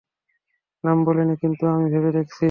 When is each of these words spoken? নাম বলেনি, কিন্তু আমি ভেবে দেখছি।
নাম 0.83 0.97
বলেনি, 1.05 1.33
কিন্তু 1.41 1.63
আমি 1.73 1.85
ভেবে 1.93 2.11
দেখছি। 2.11 2.39